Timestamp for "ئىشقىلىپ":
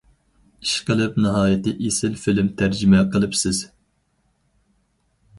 0.67-1.17